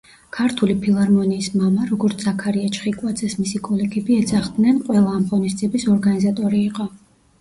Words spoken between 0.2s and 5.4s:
ქართული ფილარმონიის „მამა“, როგორც ზაქარია ჩხიკვაძეს მისი კოლეგები ეძახდნენ, ყველა ამ